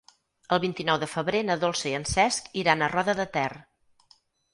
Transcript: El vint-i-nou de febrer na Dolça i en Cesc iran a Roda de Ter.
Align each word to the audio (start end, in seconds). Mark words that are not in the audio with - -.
El 0.55 0.59
vint-i-nou 0.61 0.95
de 1.03 1.09
febrer 1.11 1.41
na 1.49 1.57
Dolça 1.63 1.87
i 1.89 1.93
en 1.97 2.07
Cesc 2.13 2.47
iran 2.61 2.81
a 2.81 2.89
Roda 2.95 3.15
de 3.21 3.27
Ter. 3.37 3.47